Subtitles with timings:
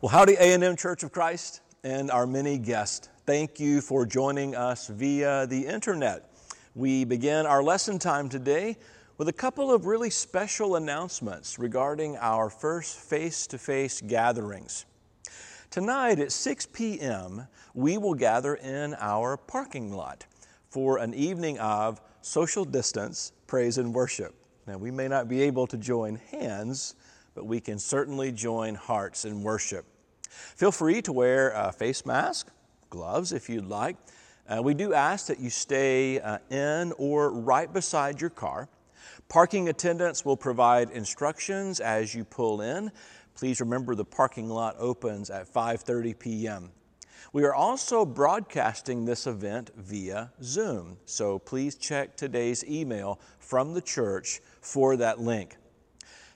[0.00, 3.08] Well, howdy, A&M Church of Christ and our many guests.
[3.26, 6.30] Thank you for joining us via the internet.
[6.76, 8.76] We begin our lesson time today
[9.16, 14.86] with a couple of really special announcements regarding our first face to face gatherings.
[15.68, 20.26] Tonight at 6 p.m., we will gather in our parking lot
[20.70, 24.32] for an evening of social distance, praise, and worship.
[24.64, 26.94] Now, we may not be able to join hands,
[27.34, 29.84] but we can certainly join hearts in worship.
[30.56, 32.50] Feel free to wear a face mask,
[32.90, 33.96] gloves if you'd like.
[34.48, 38.68] Uh, we do ask that you stay uh, in or right beside your car.
[39.28, 42.90] Parking attendants will provide instructions as you pull in.
[43.34, 46.70] Please remember the parking lot opens at 5:30 p.m.
[47.32, 53.82] We are also broadcasting this event via Zoom, so please check today's email from the
[53.82, 55.56] church for that link.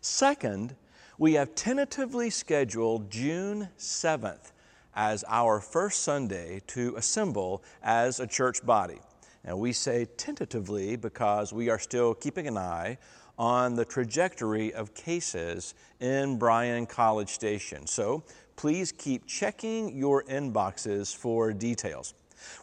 [0.02, 0.76] Second,
[1.22, 4.50] we have tentatively scheduled June 7th
[4.96, 8.98] as our first Sunday to assemble as a church body.
[9.44, 12.98] And we say tentatively because we are still keeping an eye
[13.38, 17.86] on the trajectory of cases in Bryan College Station.
[17.86, 18.24] So
[18.56, 22.14] please keep checking your inboxes for details.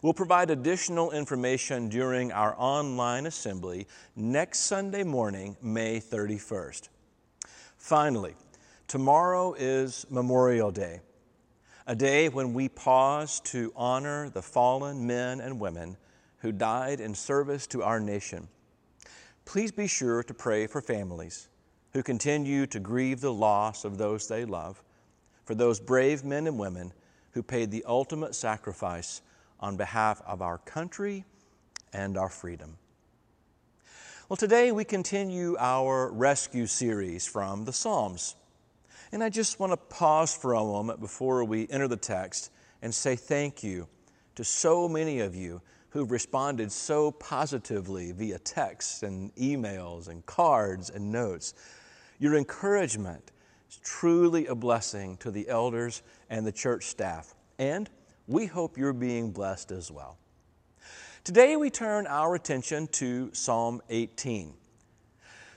[0.02, 6.90] We'll provide additional information during our online assembly next Sunday morning, May 31st.
[7.78, 8.34] Finally,
[8.90, 10.98] Tomorrow is Memorial Day,
[11.86, 15.96] a day when we pause to honor the fallen men and women
[16.38, 18.48] who died in service to our nation.
[19.44, 21.46] Please be sure to pray for families
[21.92, 24.82] who continue to grieve the loss of those they love,
[25.44, 26.92] for those brave men and women
[27.30, 29.22] who paid the ultimate sacrifice
[29.60, 31.24] on behalf of our country
[31.92, 32.76] and our freedom.
[34.28, 38.34] Well, today we continue our rescue series from the Psalms.
[39.12, 42.94] And I just want to pause for a moment before we enter the text and
[42.94, 43.88] say thank you
[44.36, 50.90] to so many of you who've responded so positively via texts and emails and cards
[50.90, 51.54] and notes.
[52.20, 53.32] Your encouragement
[53.68, 57.90] is truly a blessing to the elders and the church staff, and
[58.28, 60.18] we hope you're being blessed as well.
[61.24, 64.54] Today we turn our attention to Psalm 18.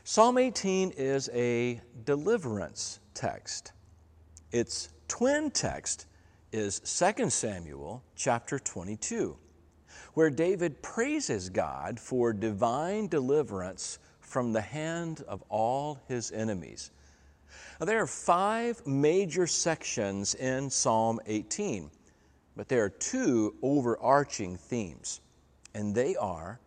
[0.03, 3.71] Psalm 18 is a deliverance text.
[4.51, 6.07] Its twin text
[6.51, 9.35] is 2 Samuel chapter 22,
[10.13, 16.91] where David praises God for divine deliverance from the hand of all his enemies.
[17.79, 21.89] Now, there are five major sections in Psalm 18,
[22.55, 25.21] but there are two overarching themes,
[25.73, 26.59] and they are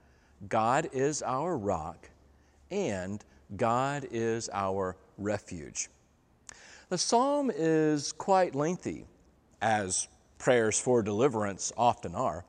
[0.48, 2.10] God is our rock
[2.70, 3.24] and
[3.56, 5.88] God is our refuge.
[6.88, 9.06] The psalm is quite lengthy,
[9.60, 10.06] as
[10.38, 12.44] prayers for deliverance often are.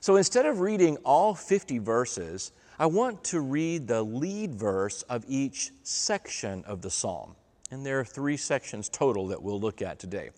[0.00, 2.50] So instead of reading all 50 verses,
[2.80, 7.36] I want to read the lead verse of each section of the psalm.
[7.70, 10.30] And there are three sections total that we'll look at today.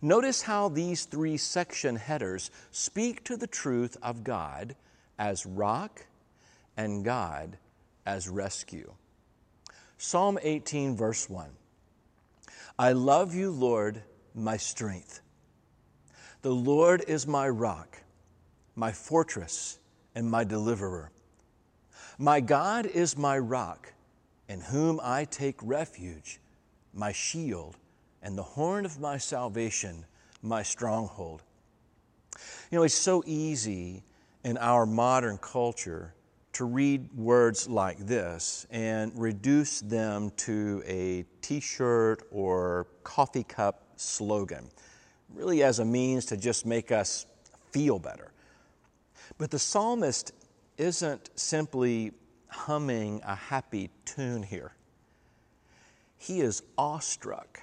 [0.00, 4.76] Notice how these three section headers speak to the truth of God
[5.18, 6.06] as rock
[6.76, 7.58] and God
[8.04, 8.92] as rescue.
[9.98, 11.50] Psalm 18, verse 1.
[12.78, 14.02] I love you, Lord,
[14.34, 15.20] my strength.
[16.42, 18.02] The Lord is my rock,
[18.74, 19.78] my fortress,
[20.14, 21.10] and my deliverer.
[22.18, 23.94] My God is my rock,
[24.48, 26.38] in whom I take refuge,
[26.92, 27.78] my shield,
[28.22, 30.04] and the horn of my salvation,
[30.42, 31.42] my stronghold.
[32.70, 34.02] You know, it's so easy
[34.44, 36.12] in our modern culture
[36.56, 43.82] to read words like this and reduce them to a t shirt or coffee cup
[43.96, 44.66] slogan,
[45.34, 47.26] really as a means to just make us
[47.72, 48.32] feel better.
[49.36, 50.32] But the psalmist
[50.78, 52.14] isn't simply
[52.48, 54.72] humming a happy tune here,
[56.16, 57.60] he is awestruck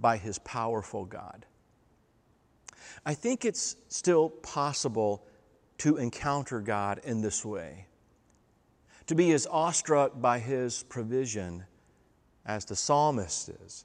[0.00, 1.46] by his powerful God.
[3.06, 5.24] I think it's still possible
[5.78, 7.86] to encounter God in this way,
[9.06, 11.64] to be as awestruck by His provision
[12.46, 13.84] as the psalmist is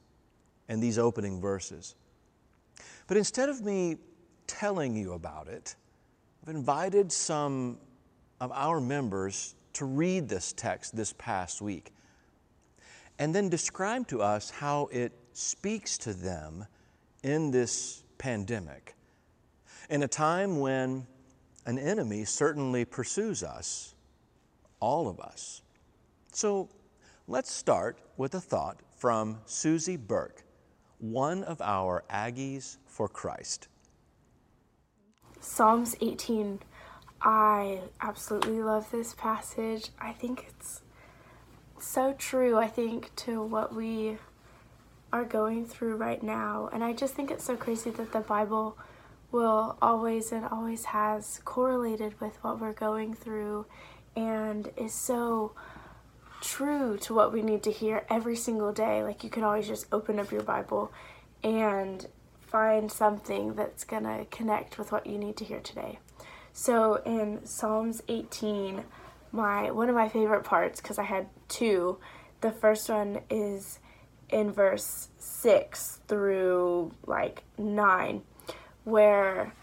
[0.68, 1.95] in these opening verses.
[3.07, 3.97] But instead of me
[4.47, 5.75] telling you about it,
[6.44, 7.80] I've invited some
[8.39, 11.92] of our members to read this text this past week
[13.18, 16.65] and then describe to us how it speaks to them
[17.24, 18.95] in this pandemic.
[19.89, 21.06] In a time when
[21.69, 23.94] an enemy certainly pursues us,
[24.80, 25.62] all of us.
[26.33, 26.68] So
[27.27, 30.44] let's start with a thought from Susie Burke,
[30.98, 33.68] one of our Aggies for Christ.
[35.42, 36.60] Psalms 18.
[37.21, 39.92] I absolutely love this passage.
[40.01, 40.81] I think it's
[41.80, 44.18] so true, I think, to what we
[45.13, 46.71] are going through right now.
[46.74, 48.75] And I just think it's so crazy that the Bible
[49.31, 53.66] will always and always has correlated with what we're going through
[54.16, 55.54] and is so
[56.42, 59.04] true to what we need to hear every single day.
[59.04, 60.92] Like you can always just open up your Bible
[61.44, 62.06] and
[62.42, 66.00] find something that's going to connect with what you need to hear today.
[66.54, 68.84] So in Psalms 18,
[69.31, 72.00] my one of my favorite parts cuz I had two.
[72.42, 73.80] The first one is
[74.30, 78.24] in verse 6 through like 9
[78.84, 79.54] where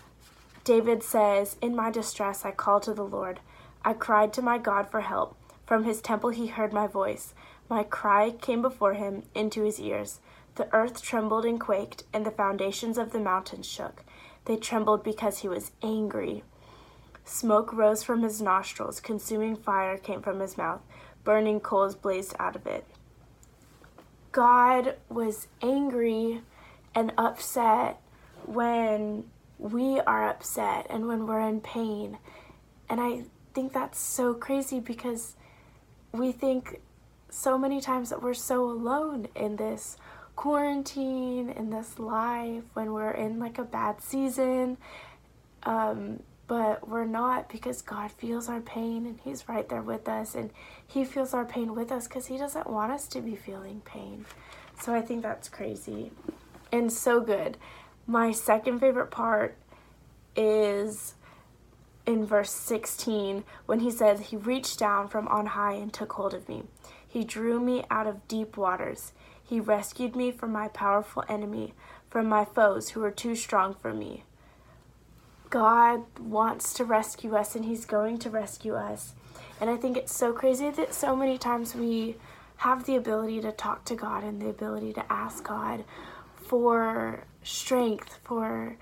[0.65, 3.41] David says, "In my distress I called to the Lord.
[3.85, 5.37] I cried to my God for help.
[5.65, 7.35] From his temple he heard my voice.
[7.69, 10.21] My cry came before him into his ears.
[10.57, 14.05] The earth trembled and quaked, and the foundations of the mountains shook.
[14.45, 16.45] They trembled because he was angry.
[17.25, 20.81] Smoke rose from his nostrils, consuming fire came from his mouth,
[21.25, 22.87] burning coals blazed out of it.
[24.31, 26.43] God was angry
[26.95, 28.01] and upset
[28.49, 29.25] when
[29.59, 32.19] we are upset and when we're in pain.
[32.89, 35.35] And I think that's so crazy because
[36.13, 36.81] we think
[37.31, 39.97] so many times that we're so alone in this
[40.37, 44.77] quarantine, in this life, when we're in like a bad season.
[45.63, 50.35] Um, but we're not because God feels our pain and He's right there with us,
[50.35, 50.51] and
[50.87, 54.27] He feels our pain with us because He doesn't want us to be feeling pain.
[54.81, 56.13] So I think that's crazy
[56.71, 57.57] and so good.
[58.07, 59.57] My second favorite part
[60.37, 61.15] is
[62.07, 66.33] in verse 16 when he says, He reached down from on high and took hold
[66.35, 66.65] of me.
[67.07, 69.13] He drew me out of deep waters.
[69.43, 71.75] He rescued me from my powerful enemy,
[72.09, 74.25] from my foes who were too strong for me.
[75.51, 79.15] God wants to rescue us and He's going to rescue us.
[79.61, 82.17] And I think it's so crazy that so many times we
[82.59, 85.85] have the ability to talk to God and the ability to ask God
[86.47, 88.77] for strength, for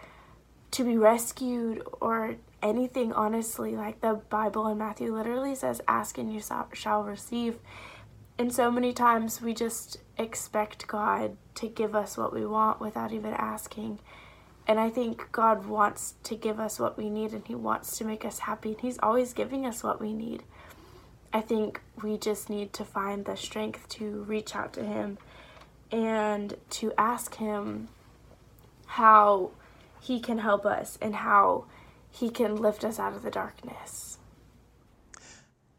[0.70, 3.76] to be rescued or anything honestly.
[3.76, 6.40] Like the bible in matthew literally says ask and you
[6.72, 7.58] shall receive.
[8.36, 13.12] And so many times we just expect god to give us what we want without
[13.12, 14.00] even asking.
[14.66, 18.04] And i think god wants to give us what we need and he wants to
[18.04, 20.42] make us happy and he's always giving us what we need.
[21.32, 25.18] I think we just need to find the strength to reach out to him
[25.94, 27.86] and to ask him
[28.86, 29.52] how
[30.00, 31.66] he can help us and how
[32.10, 34.18] he can lift us out of the darkness.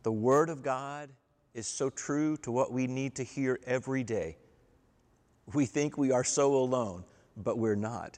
[0.03, 1.09] The Word of God
[1.53, 4.37] is so true to what we need to hear every day.
[5.53, 7.03] We think we are so alone,
[7.35, 8.17] but we're not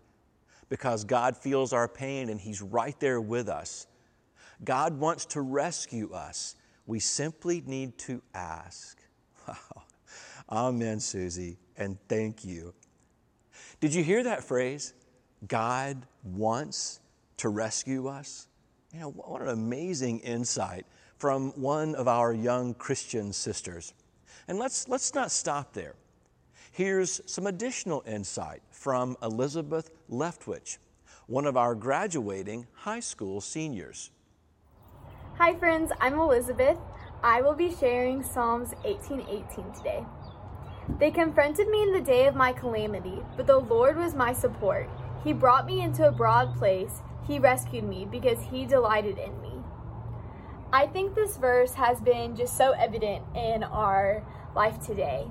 [0.69, 3.88] because God feels our pain and He's right there with us.
[4.63, 6.55] God wants to rescue us.
[6.85, 9.00] We simply need to ask.
[9.47, 9.83] Wow.
[10.50, 12.74] Amen, Susie, and thank you.
[13.79, 14.94] Did you hear that phrase?
[15.47, 17.00] God wants
[17.38, 18.47] to rescue us?
[18.94, 20.85] You know, what an amazing insight
[21.18, 23.94] from one of our young Christian sisters.
[24.47, 25.95] And let's, let's not stop there.
[26.71, 30.77] Here's some additional insight from Elizabeth Leftwich,
[31.25, 34.12] one of our graduating high school seniors.
[35.38, 36.77] Hi, friends, I'm Elizabeth.
[37.24, 40.05] I will be sharing Psalms 18:18 today.
[41.00, 44.89] They confronted me in the day of my calamity, but the Lord was my support.
[45.24, 47.01] He brought me into a broad place.
[47.27, 49.51] He rescued me because he delighted in me.
[50.72, 54.24] I think this verse has been just so evident in our
[54.56, 55.27] life today.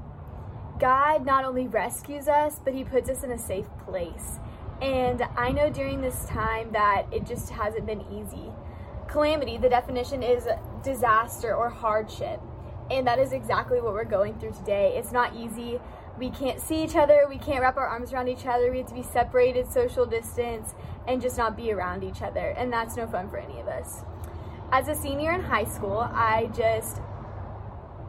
[0.78, 4.38] God not only rescues us, but he puts us in a safe place.
[4.80, 8.52] And I know during this time that it just hasn't been easy.
[9.08, 10.46] Calamity, the definition is
[10.82, 12.40] disaster or hardship.
[12.90, 14.94] And that is exactly what we're going through today.
[14.96, 15.80] It's not easy
[16.18, 18.86] we can't see each other, we can't wrap our arms around each other, we have
[18.86, 20.74] to be separated, social distance,
[21.06, 22.54] and just not be around each other.
[22.56, 24.02] And that's no fun for any of us.
[24.72, 27.00] As a senior in high school, I just,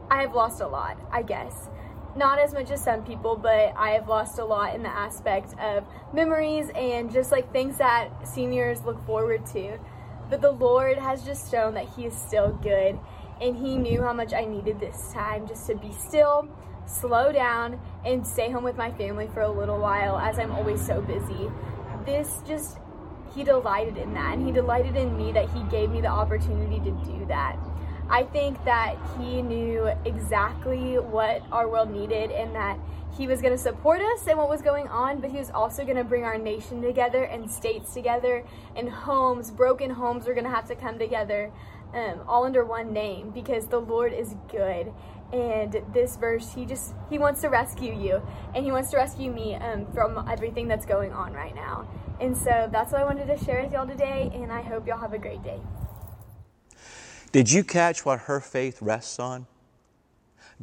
[0.09, 1.69] I have lost a lot, I guess.
[2.15, 5.53] Not as much as some people, but I have lost a lot in the aspect
[5.59, 9.77] of memories and just like things that seniors look forward to.
[10.29, 12.97] But the Lord has just shown that He is still good,
[13.41, 16.47] and He knew how much I needed this time just to be still
[16.87, 20.85] slow down, and stay home with my family for a little while as I'm always
[20.85, 21.51] so busy.
[22.05, 22.77] This just,
[23.35, 26.79] he delighted in that, and he delighted in me that he gave me the opportunity
[26.79, 27.57] to do that.
[28.09, 32.79] I think that he knew exactly what our world needed and that
[33.17, 35.83] he was going to support us and what was going on, but he was also
[35.83, 38.45] going to bring our nation together and states together
[38.77, 41.51] and homes, broken homes, are going to have to come together
[41.97, 44.93] um, all under one name because the Lord is good.
[45.33, 48.21] And this verse, he just he wants to rescue you,
[48.55, 51.85] and he wants to rescue me um, from everything that's going on right now.
[52.21, 54.99] And so that's what I wanted to share with y'all today, and I hope y'all
[54.99, 55.59] have a great day.
[57.33, 59.47] Did you catch what her faith rests on?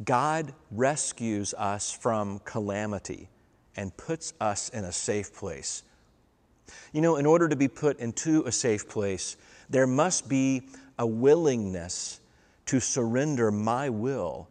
[0.03, 3.29] God rescues us from calamity
[3.77, 5.83] and puts us in a safe place.
[6.91, 9.37] You know, in order to be put into a safe place,
[9.69, 10.63] there must be
[10.97, 12.19] a willingness
[12.65, 14.47] to surrender my will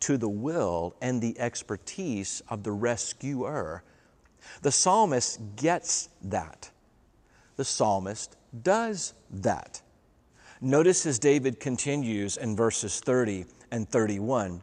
[0.00, 3.82] to the will and the expertise of the rescuer.
[4.62, 6.70] The psalmist gets that.
[7.56, 9.82] The psalmist does that.
[10.60, 14.62] Notice as David continues in verses 30 and 31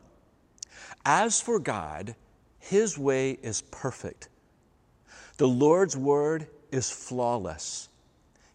[1.05, 2.15] As for God,
[2.59, 4.29] his way is perfect.
[5.37, 7.89] The Lord's word is flawless.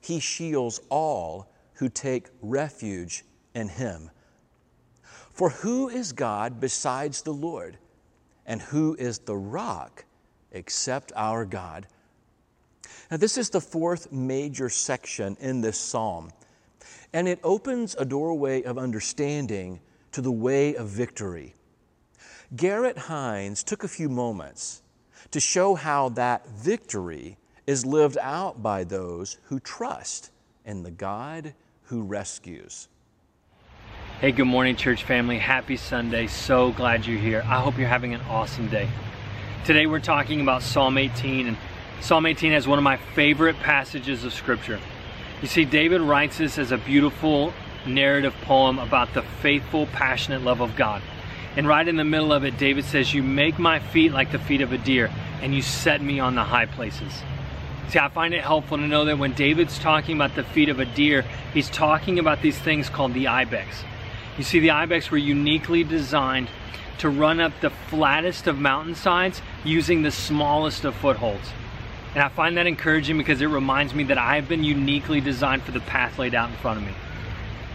[0.01, 4.11] He shields all who take refuge in him.
[5.33, 7.79] For who is God besides the Lord?
[8.45, 10.05] And who is the rock
[10.53, 11.87] except our God?
[13.11, 16.31] Now, this is the fourth major section in this psalm,
[17.15, 19.81] and it opens a doorway of understanding
[20.13, 21.55] to the way of victory.
[22.55, 24.83] Garrett Hines took a few moments
[25.31, 30.31] to show how that victory is lived out by those who trust
[30.67, 31.55] in the God
[31.91, 32.87] who rescues.
[34.21, 35.39] Hey, good morning, church family.
[35.39, 36.29] Happy Sunday.
[36.29, 37.43] So glad you're here.
[37.45, 38.89] I hope you're having an awesome day.
[39.65, 41.57] Today we're talking about Psalm 18, and
[42.01, 44.79] Psalm 18 is one of my favorite passages of Scripture.
[45.43, 47.53] You see, David writes this as a beautiful
[47.85, 51.03] narrative poem about the faithful, passionate love of God.
[51.57, 54.39] And right in the middle of it, David says, You make my feet like the
[54.39, 55.11] feet of a deer,
[55.43, 57.21] and you set me on the high places.
[57.89, 60.79] See, I find it helpful to know that when David's talking about the feet of
[60.79, 63.83] a deer, he's talking about these things called the ibex.
[64.39, 66.49] You see, the ibex were uniquely designed
[66.99, 71.49] to run up the flattest of mountainsides using the smallest of footholds.
[72.15, 75.63] And I find that encouraging because it reminds me that I have been uniquely designed
[75.63, 76.93] for the path laid out in front of me.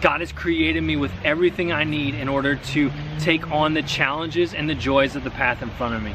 [0.00, 4.54] God has created me with everything I need in order to take on the challenges
[4.54, 6.14] and the joys of the path in front of me.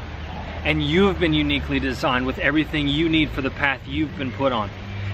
[0.64, 4.32] And you have been uniquely designed with everything you need for the path you've been
[4.32, 4.70] put on.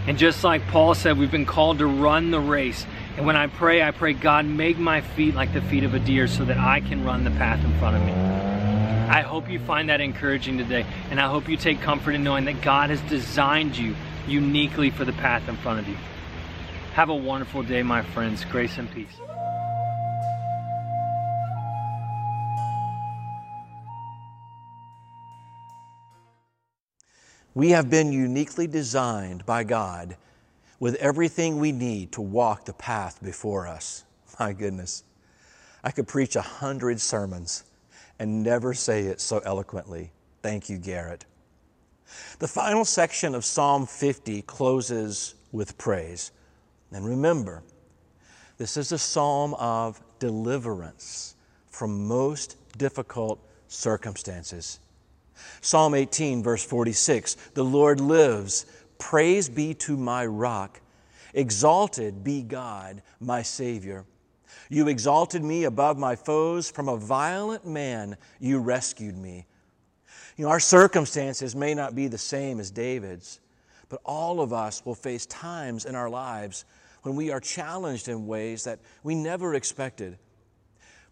[0.07, 2.87] And just like Paul said, we've been called to run the race.
[3.17, 5.99] And when I pray, I pray, God, make my feet like the feet of a
[5.99, 8.12] deer so that I can run the path in front of me.
[8.12, 10.87] I hope you find that encouraging today.
[11.11, 15.05] And I hope you take comfort in knowing that God has designed you uniquely for
[15.05, 15.97] the path in front of you.
[16.93, 18.45] Have a wonderful day, my friends.
[18.45, 19.17] Grace and peace.
[27.59, 30.17] We have been uniquely designed by God
[30.79, 34.05] with everything we need to walk the path before us.
[34.38, 35.03] My goodness,
[35.83, 37.65] I could preach a hundred sermons
[38.21, 40.12] and never say it so eloquently.
[40.41, 41.25] Thank you, Garrett.
[42.38, 46.31] The final section of Psalm 50 closes with praise.
[46.93, 47.65] And remember,
[48.57, 51.35] this is a psalm of deliverance
[51.71, 54.79] from most difficult circumstances.
[55.61, 58.66] Psalm 18, verse 46 The Lord lives.
[58.99, 60.80] Praise be to my rock.
[61.35, 64.04] Exalted be God, my Savior.
[64.68, 66.71] You exalted me above my foes.
[66.71, 69.47] From a violent man, you rescued me.
[70.37, 73.40] You know, our circumstances may not be the same as David's,
[73.88, 76.64] but all of us will face times in our lives
[77.02, 80.18] when we are challenged in ways that we never expected.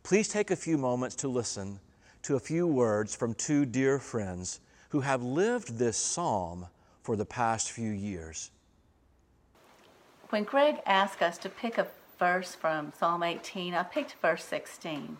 [0.02, 1.80] Please take a few moments to listen
[2.26, 6.66] to a few words from two dear friends who have lived this psalm
[7.04, 8.50] for the past few years.
[10.30, 11.87] When Greg asked us to pick a
[12.18, 15.18] verse from Psalm 18, I picked verse 16.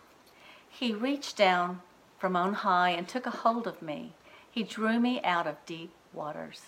[0.69, 1.81] He reached down
[2.19, 4.11] from on high and took a hold of me.
[4.51, 6.59] He drew me out of deep waters.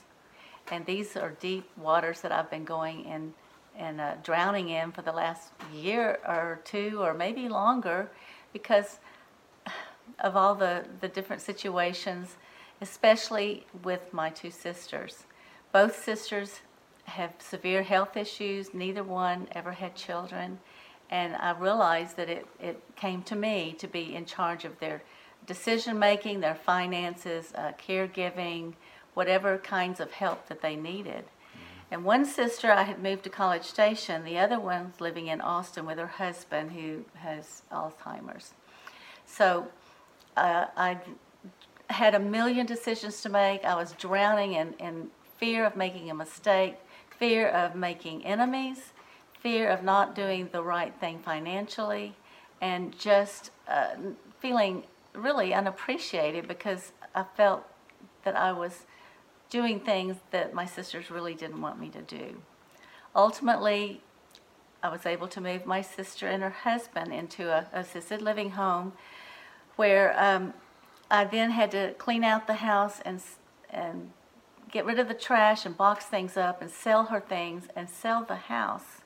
[0.71, 3.33] And these are deep waters that I've been going in
[3.77, 8.09] and uh, drowning in for the last year or two or maybe longer
[8.53, 8.99] because
[10.19, 12.35] of all the, the different situations,
[12.81, 15.25] especially with my two sisters.
[15.71, 16.61] Both sisters
[17.05, 20.59] have severe health issues, neither one ever had children.
[21.09, 25.01] And I realized that it, it came to me to be in charge of their
[25.45, 28.73] decision making, their finances, uh, caregiving,
[29.15, 31.25] whatever kinds of help that they needed.
[31.91, 35.87] And one sister I had moved to College Station, the other one's living in Austin
[35.87, 38.53] with her husband who has Alzheimer's.
[39.25, 39.69] So
[40.37, 40.97] uh, I
[41.89, 43.63] had a million decisions to make.
[43.63, 45.07] I was drowning in, in
[45.37, 46.75] fear of making a mistake,
[47.09, 48.93] fear of making enemies,
[49.39, 52.15] fear of not doing the right thing financially,
[52.61, 53.95] and just uh,
[54.39, 54.83] feeling
[55.13, 57.63] really unappreciated because I felt
[58.23, 58.85] that I was
[59.49, 62.41] doing things that my sisters really didn't want me to do.
[63.15, 64.01] Ultimately,
[64.83, 68.93] I was able to move my sister and her husband into a assisted living home
[69.79, 70.53] where um,
[71.09, 73.21] I then had to clean out the house and
[73.69, 74.11] and
[74.69, 78.25] get rid of the trash and box things up and sell her things and sell
[78.25, 78.99] the house.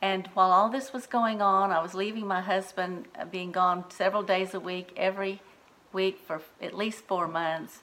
[0.00, 3.84] And while all this was going on, I was leaving my husband, uh, being gone
[3.90, 5.42] several days a week, every
[5.92, 7.82] week for at least four months.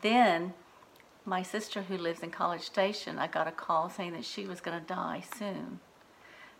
[0.00, 0.54] Then,
[1.26, 4.62] my sister, who lives in College Station, I got a call saying that she was
[4.62, 5.80] going to die soon.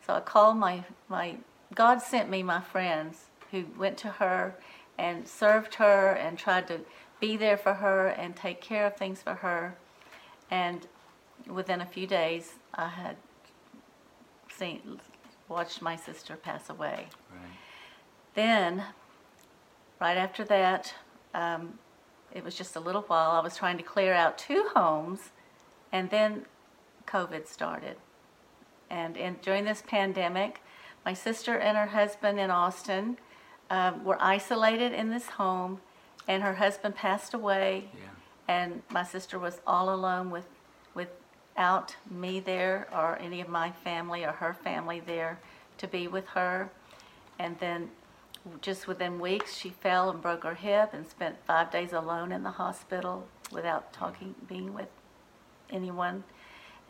[0.06, 1.36] So I called my, my,
[1.74, 4.54] God sent me my friends who went to her
[4.98, 6.80] and served her and tried to
[7.20, 9.76] be there for her and take care of things for her.
[10.50, 10.86] And
[11.46, 13.16] within a few days, I had
[14.50, 15.00] seen,
[15.48, 17.08] watched my sister pass away.
[17.30, 17.50] Right.
[18.34, 18.84] Then,
[20.00, 20.94] right after that,
[21.34, 21.78] um,
[22.32, 23.30] it was just a little while.
[23.30, 25.30] I was trying to clear out two homes,
[25.90, 26.46] and then
[27.06, 27.96] COVID started.
[28.90, 30.60] And in, during this pandemic,
[31.04, 33.18] my sister and her husband in Austin
[33.72, 35.80] um, were isolated in this home,
[36.28, 38.08] and her husband passed away, Yeah.
[38.46, 40.46] and my sister was all alone with
[40.94, 45.38] without me there or any of my family or her family there
[45.78, 46.70] to be with her.
[47.38, 47.90] And then
[48.60, 52.42] just within weeks, she fell and broke her hip and spent five days alone in
[52.42, 54.88] the hospital without talking, being with
[55.70, 56.24] anyone.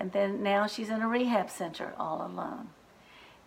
[0.01, 2.71] And then now she's in a rehab center all alone.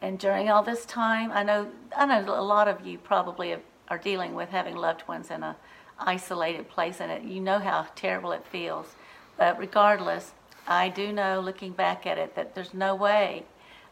[0.06, 3.64] And during all this time, I know I know a lot of you probably have,
[3.88, 5.56] are dealing with having loved ones in a
[5.98, 8.94] isolated place, and it, you know how terrible it feels.
[9.36, 10.34] But regardless,
[10.68, 13.46] I do know, looking back at it, that there's no way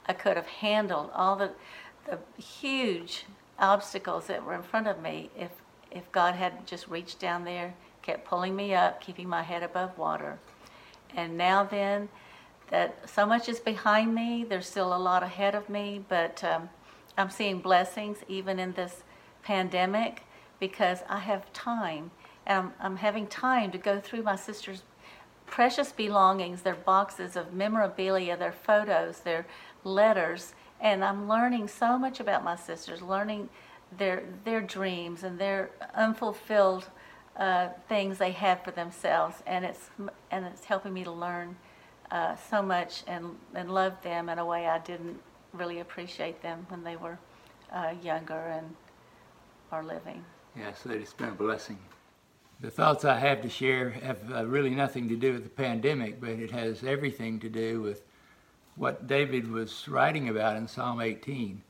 [0.05, 1.49] I could have handled all the
[2.05, 3.25] the huge
[3.57, 5.49] obstacles that were in front of me if
[5.89, 7.73] if God had just reached down there,
[8.03, 10.37] kept pulling me up, keeping my head above water.
[11.15, 12.09] And now then,
[12.69, 14.45] that so much is behind me.
[14.47, 16.69] There's still a lot ahead of me, but um,
[17.17, 19.03] I'm seeing blessings even in this
[19.43, 20.23] pandemic
[20.59, 22.11] because I have time.
[22.45, 24.83] And I'm, I'm having time to go through my sister's
[25.45, 29.45] precious belongings, their boxes of memorabilia, their photos, their
[29.83, 30.53] letters.
[30.81, 33.49] And I'm learning so much about my sisters, learning
[33.97, 36.89] their, their dreams and their unfulfilled
[37.37, 39.43] uh, things they have for themselves.
[39.45, 39.89] And it's,
[40.31, 41.55] and it's helping me to learn
[42.13, 45.19] uh, so much and, and love them in a way I didn't
[45.51, 47.17] really appreciate them when they were
[47.73, 48.75] uh, younger and
[49.71, 50.23] are living.
[50.55, 51.79] Yeah, so it's been a blessing.
[52.61, 56.21] The thoughts I have to share have uh, really nothing to do with the pandemic,
[56.21, 58.03] but it has everything to do with
[58.75, 61.61] what David was writing about in Psalm 18.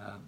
[0.00, 0.22] Um,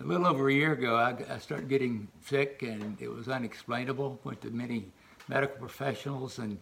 [0.00, 4.20] a little over a year ago, I, I started getting sick, and it was unexplainable.
[4.22, 4.86] Went to many
[5.26, 6.58] medical professionals, and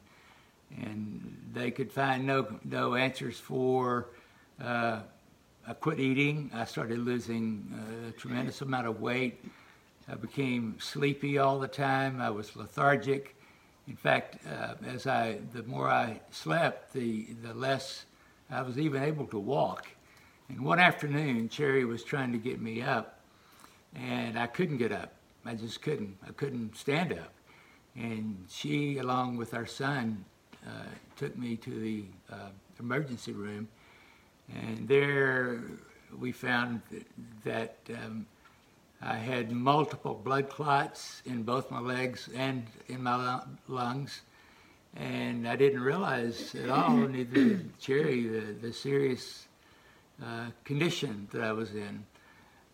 [0.71, 4.09] and they could find no no answers for.
[4.63, 5.01] Uh,
[5.69, 6.51] I quit eating.
[6.55, 7.75] I started losing
[8.09, 9.45] a tremendous amount of weight.
[10.09, 12.21] I became sleepy all the time.
[12.21, 13.35] I was lethargic.
[13.89, 18.05] In fact, uh, as I the more I slept, the the less
[18.51, 19.89] I was even able to walk.
[20.49, 23.19] And one afternoon, Cherry was trying to get me up,
[23.95, 25.13] and I couldn't get up.
[25.45, 26.17] I just couldn't.
[26.27, 27.33] I couldn't stand up.
[27.97, 30.36] And she, along with our son, uh,
[31.17, 32.49] took me to the uh,
[32.79, 33.69] emergency room,
[34.55, 35.61] and there
[36.19, 36.81] we found
[37.45, 38.27] that um,
[39.01, 44.23] I had multiple blood clots in both my legs and in my lungs,
[44.95, 49.47] and I didn't realize at all, neither Cherry, the, the serious
[50.23, 52.05] uh, condition that I was in.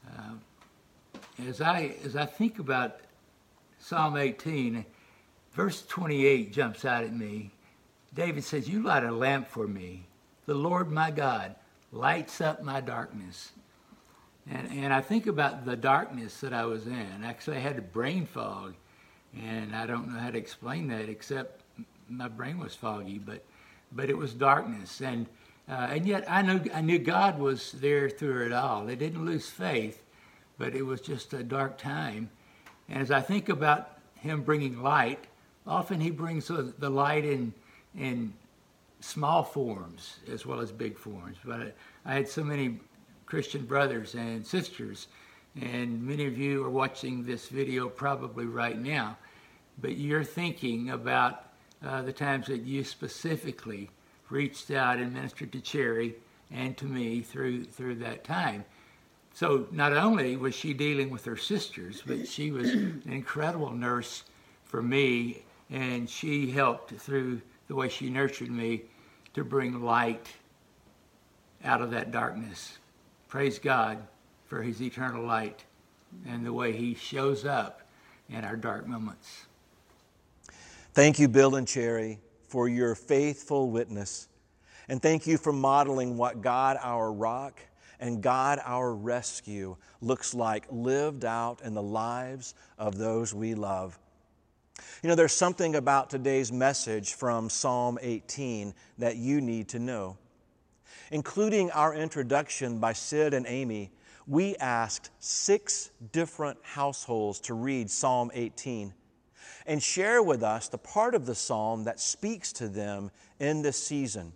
[0.07, 0.35] Uh,
[1.49, 3.01] as I as I think about
[3.79, 4.85] Psalm 18,
[5.53, 7.51] verse 28 jumps out at me.
[8.15, 10.07] David says, "You light a lamp for me.
[10.47, 11.55] The Lord my God
[11.91, 13.53] lights up my darkness."
[14.51, 17.23] And, and I think about the darkness that I was in.
[17.25, 18.75] Actually, I had a brain fog,
[19.41, 21.63] and I don't know how to explain that except
[22.09, 23.45] my brain was foggy, but
[23.93, 25.27] but it was darkness, and
[25.69, 28.89] uh, and yet I knew I knew God was there through it all.
[28.89, 30.03] I didn't lose faith,
[30.59, 32.31] but it was just a dark time.
[32.89, 35.25] And as I think about Him bringing light,
[35.67, 37.55] often He brings the light in
[37.97, 38.33] in
[39.01, 41.37] small forms as well as big forms.
[41.45, 41.73] But I,
[42.07, 42.81] I had so many
[43.27, 45.09] Christian brothers and sisters,
[45.61, 49.17] and many of you are watching this video probably right now.
[49.81, 51.47] but you're thinking about
[51.85, 53.91] uh, the times that you specifically
[54.31, 56.15] reached out and ministered to Cherry
[56.51, 58.65] and to me through through that time.
[59.35, 64.25] So not only was she dealing with her sisters, but she was an incredible nurse
[64.65, 67.41] for me, and she helped through
[67.73, 68.83] the way she nurtured me
[69.33, 70.27] to bring light
[71.65, 72.77] out of that darkness.
[73.29, 73.97] Praise God
[74.45, 75.65] for His eternal light
[76.27, 77.81] and the way He shows up
[78.29, 79.47] in our dark moments.
[80.93, 84.29] Thank you, Bill and Cherry, for your faithful witness.
[84.91, 87.59] And thank you for modeling what God, our rock,
[88.01, 93.99] and God, our rescue, looks like lived out in the lives of those we love.
[95.03, 100.17] You know, there's something about today's message from Psalm 18 that you need to know.
[101.11, 103.91] Including our introduction by Sid and Amy,
[104.27, 108.95] we asked six different households to read Psalm 18
[109.67, 113.83] and share with us the part of the psalm that speaks to them in this
[113.83, 114.33] season.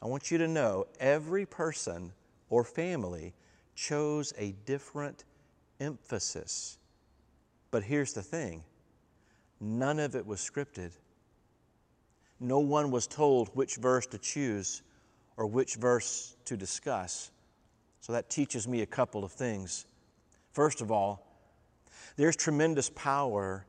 [0.00, 2.12] I want you to know every person
[2.50, 3.34] or family
[3.74, 5.24] chose a different
[5.80, 6.78] emphasis.
[7.70, 8.64] But here's the thing
[9.60, 10.92] none of it was scripted.
[12.40, 14.82] No one was told which verse to choose
[15.36, 17.30] or which verse to discuss.
[18.00, 19.86] So that teaches me a couple of things.
[20.52, 21.26] First of all,
[22.16, 23.66] there's tremendous power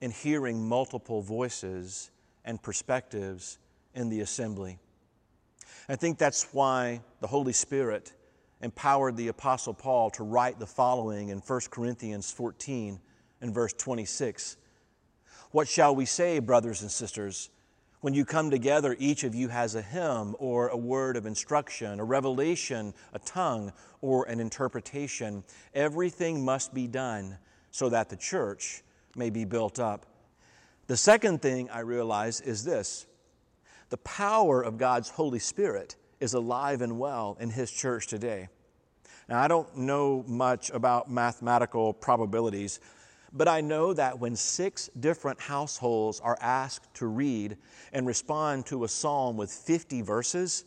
[0.00, 2.10] in hearing multiple voices
[2.44, 3.58] and perspectives
[3.94, 4.78] in the assembly.
[5.88, 8.12] I think that's why the Holy Spirit
[8.60, 13.00] empowered the Apostle Paul to write the following in 1 Corinthians 14
[13.40, 14.56] and verse 26.
[15.52, 17.50] What shall we say, brothers and sisters?
[18.00, 22.00] When you come together, each of you has a hymn or a word of instruction,
[22.00, 25.44] a revelation, a tongue, or an interpretation.
[25.74, 27.36] Everything must be done
[27.70, 28.82] so that the church
[29.14, 30.06] may be built up.
[30.86, 33.06] The second thing I realize is this
[33.90, 38.48] the power of God's Holy Spirit is alive and well in His church today.
[39.28, 42.80] Now, I don't know much about mathematical probabilities,
[43.32, 47.56] but I know that when six different households are asked to read
[47.92, 50.64] and respond to a psalm with 50 verses,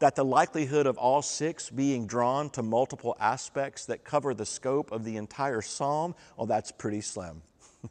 [0.00, 4.90] that the likelihood of all six being drawn to multiple aspects that cover the scope
[4.90, 7.42] of the entire psalm, well, that's pretty slim.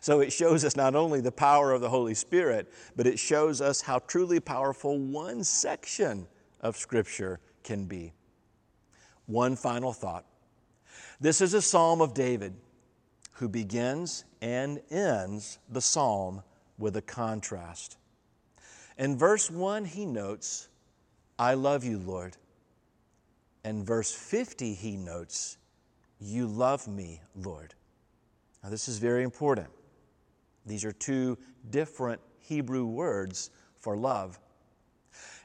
[0.00, 3.60] So it shows us not only the power of the Holy Spirit, but it shows
[3.60, 6.26] us how truly powerful one section
[6.62, 8.14] of Scripture can be.
[9.26, 10.24] One final thought.
[11.20, 12.54] This is a psalm of David
[13.36, 16.42] who begins and ends the psalm
[16.78, 17.98] with a contrast.
[18.98, 20.68] In verse 1, he notes,
[21.38, 22.36] I love you, Lord.
[23.62, 25.58] And verse 50, he notes,
[26.18, 27.74] You love me, Lord.
[28.62, 29.68] Now, this is very important.
[30.64, 31.36] These are two
[31.70, 34.38] different Hebrew words for love.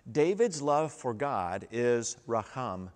[0.09, 2.89] David's love for God is raham.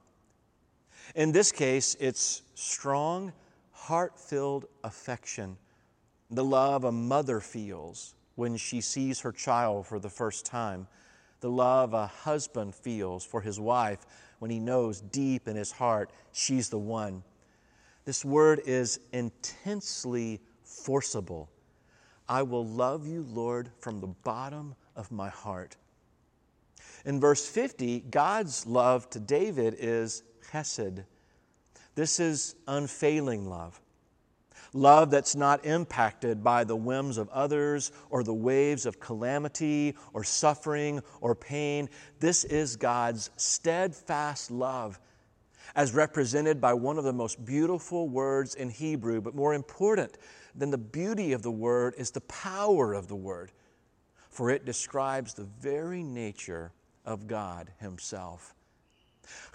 [1.16, 3.34] In this case, it's strong,
[3.76, 5.58] heart filled affection,
[6.32, 10.88] the love a mother feels when she sees her child for the first time,
[11.42, 14.06] the love a husband feels for his wife
[14.40, 17.24] when he knows deep in his heart she's the one.
[18.06, 21.50] This word is intensely forcible.
[22.28, 25.76] I will love you, Lord, from the bottom of my heart.
[27.06, 31.04] In verse 50, God's love to David is chesed.
[31.96, 33.82] This is unfailing love.
[34.74, 40.24] Love that's not impacted by the whims of others or the waves of calamity or
[40.24, 41.90] suffering or pain.
[42.20, 45.00] This is God's steadfast love
[45.76, 50.18] as represented by one of the most beautiful words in Hebrew, but more important
[50.54, 53.52] than the beauty of the word is the power of the word,
[54.30, 56.72] for it describes the very nature
[57.06, 58.56] of God Himself.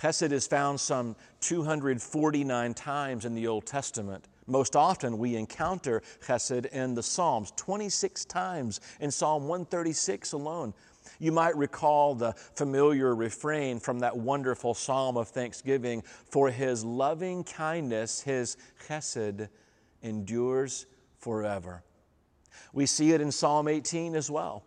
[0.00, 4.26] Chesed is found some 249 times in the Old Testament.
[4.46, 10.74] Most often, we encounter chesed in the Psalms, 26 times in Psalm 136 alone.
[11.18, 17.44] You might recall the familiar refrain from that wonderful psalm of thanksgiving For his loving
[17.44, 18.56] kindness, his
[18.86, 19.48] chesed,
[20.02, 20.86] endures
[21.18, 21.84] forever.
[22.72, 24.64] We see it in Psalm 18 as well.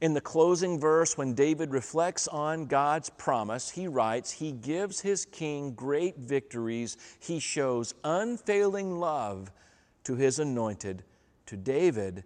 [0.00, 5.24] In the closing verse, when David reflects on God's promise, he writes, He gives his
[5.24, 6.96] king great victories.
[7.20, 9.52] He shows unfailing love
[10.04, 11.04] to his anointed,
[11.46, 12.24] to David,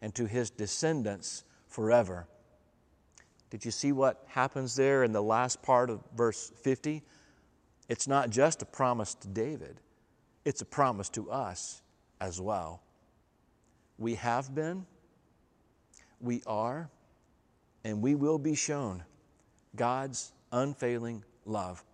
[0.00, 2.26] and to his descendants forever.
[3.50, 7.02] Did you see what happens there in the last part of verse 50?
[7.88, 9.80] It's not just a promise to David,
[10.44, 11.82] it's a promise to us
[12.20, 12.82] as well.
[13.98, 14.86] We have been,
[16.20, 16.88] we are,
[17.84, 19.02] and we will be shown
[19.76, 21.84] God's unfailing love.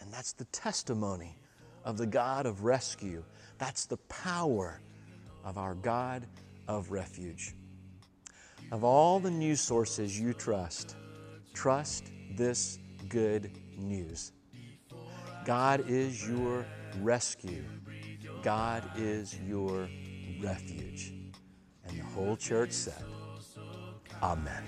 [0.00, 1.36] And that's the testimony
[1.84, 3.24] of the God of rescue.
[3.58, 4.80] That's the power
[5.44, 6.26] of our God
[6.68, 7.54] of refuge.
[8.70, 10.96] Of all the news sources you trust,
[11.54, 12.78] trust this
[13.08, 14.32] good news.
[15.44, 16.66] God is your
[17.00, 17.64] rescue.
[18.42, 19.88] God is your
[20.42, 21.14] refuge.
[21.86, 23.02] And the whole church said,
[24.22, 24.62] Amen.